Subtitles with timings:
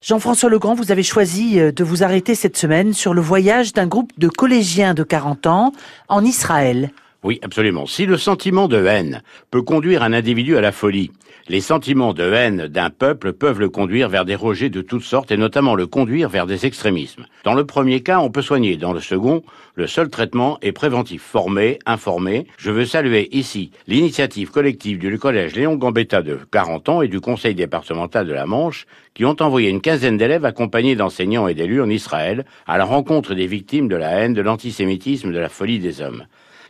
[0.00, 3.88] Jean-François Legrand, vous avez choisi euh, de vous arrêter cette semaine sur le voyage d'un
[3.88, 5.72] groupe de collégiens de 40 ans
[6.06, 6.92] en Israël.
[7.24, 7.86] Oui, absolument.
[7.86, 11.10] Si le sentiment de haine peut conduire un individu à la folie,
[11.48, 15.32] les sentiments de haine d'un peuple peuvent le conduire vers des rejets de toutes sortes
[15.32, 17.26] et notamment le conduire vers des extrémismes.
[17.42, 18.76] Dans le premier cas, on peut soigner.
[18.76, 19.42] Dans le second,
[19.74, 21.22] le seul traitement est préventif.
[21.22, 22.46] Formé, informé.
[22.56, 27.20] Je veux saluer ici l'initiative collective du collège Léon Gambetta de 40 ans et du
[27.20, 31.82] conseil départemental de la Manche qui ont envoyé une quinzaine d'élèves accompagnés d'enseignants et d'élus
[31.82, 35.80] en Israël à la rencontre des victimes de la haine, de l'antisémitisme, de la folie
[35.80, 36.24] des hommes.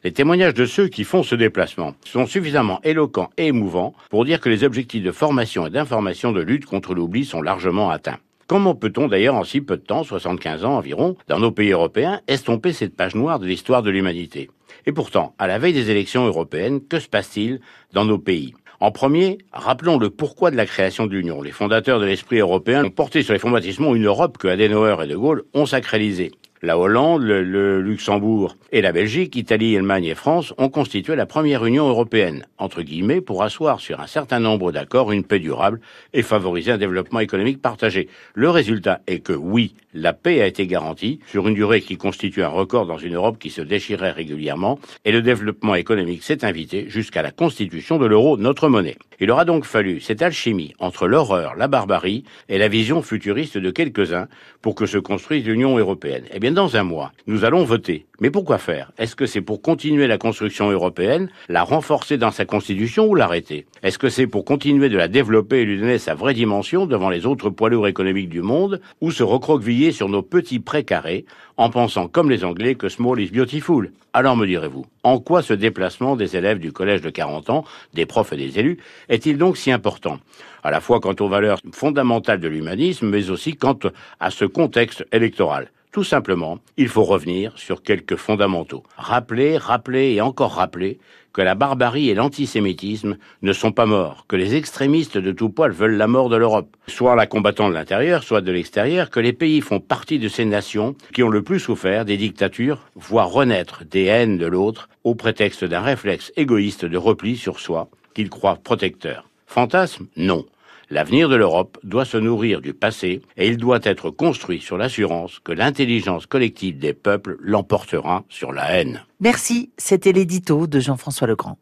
[0.05, 4.41] Les témoignages de ceux qui font ce déplacement sont suffisamment éloquents et émouvants pour dire
[4.41, 8.19] que les objectifs de formation et d'information de lutte contre l'oubli sont largement atteints.
[8.47, 12.21] Comment peut-on d'ailleurs en si peu de temps, 75 ans environ, dans nos pays européens,
[12.29, 14.51] estomper cette page noire de l'histoire de l'humanité?
[14.87, 17.61] Et pourtant, à la veille des élections européennes, que se passe-t-il
[17.93, 18.55] dans nos pays?
[18.81, 21.43] En premier, rappelons le pourquoi de la création de l'Union.
[21.43, 25.09] Les fondateurs de l'esprit européen ont porté sur les fonds une Europe que Adenauer et
[25.09, 26.31] De Gaulle ont sacralisée.
[26.61, 31.65] La Hollande, le, Luxembourg et la Belgique, Italie, Allemagne et France ont constitué la première
[31.65, 35.81] Union européenne, entre guillemets, pour asseoir sur un certain nombre d'accords une paix durable
[36.15, 38.09] et favoriser un développement économique partagé.
[38.35, 42.43] Le résultat est que oui, la paix a été garantie sur une durée qui constitue
[42.43, 46.87] un record dans une Europe qui se déchirait régulièrement et le développement économique s'est invité
[46.89, 48.97] jusqu'à la constitution de l'euro, notre monnaie.
[49.21, 53.71] Il aura donc fallu cette alchimie entre l'horreur, la barbarie et la vision futuriste de
[53.71, 54.29] quelques-uns
[54.63, 56.25] pour que se construise l'Union européenne.
[56.33, 58.07] Eh dans un mois, nous allons voter.
[58.21, 58.93] Mais pourquoi faire?
[58.99, 63.67] Est-ce que c'est pour continuer la construction européenne, la renforcer dans sa constitution ou l'arrêter?
[63.83, 67.11] Est-ce que c'est pour continuer de la développer et lui donner sa vraie dimension devant
[67.11, 71.25] les autres poids lourds économiques du monde, ou se recroqueviller sur nos petits précarés
[71.57, 73.93] en pensant comme les Anglais que small is beautiful?
[74.13, 78.07] Alors me direz-vous, en quoi ce déplacement des élèves du collège de 40 ans, des
[78.07, 78.79] profs et des élus,
[79.09, 80.19] est-il donc si important?
[80.63, 83.79] À la fois quant aux valeurs fondamentales de l'humanisme, mais aussi quant
[84.19, 85.71] à ce contexte électoral.
[85.99, 88.85] Tout simplement, il faut revenir sur quelques fondamentaux.
[88.97, 91.01] Rappeler, rappeler et encore rappeler
[91.33, 95.73] que la barbarie et l'antisémitisme ne sont pas morts, que les extrémistes de tout poil
[95.73, 99.33] veulent la mort de l'Europe, soit la combattant de l'intérieur, soit de l'extérieur, que les
[99.33, 103.83] pays font partie de ces nations qui ont le plus souffert des dictatures, voire renaître
[103.85, 108.61] des haines de l'autre au prétexte d'un réflexe égoïste de repli sur soi qu'ils croient
[108.63, 109.29] protecteur.
[109.49, 110.07] Fantasme?
[110.17, 110.45] Non.
[110.91, 115.39] L'avenir de l'Europe doit se nourrir du passé et il doit être construit sur l'assurance
[115.39, 119.05] que l'intelligence collective des peuples l'emportera sur la haine.
[119.21, 121.59] Merci, c'était l'édito de Jean-François Legrand.